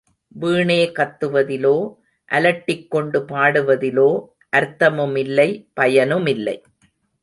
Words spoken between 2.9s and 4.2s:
கொண்டு பாடுவதிலோ